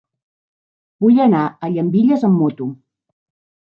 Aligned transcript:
Vull 1.05 1.21
anar 1.27 1.43
a 1.45 1.71
Llambilles 1.77 2.29
amb 2.31 2.43
moto. 2.43 2.73